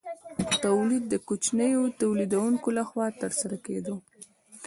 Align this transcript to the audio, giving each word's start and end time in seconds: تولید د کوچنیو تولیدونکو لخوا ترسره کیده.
تولید 0.63 1.03
د 1.09 1.13
کوچنیو 1.27 1.83
تولیدونکو 2.01 2.67
لخوا 2.77 3.07
ترسره 3.21 3.55
کیده. 3.65 3.95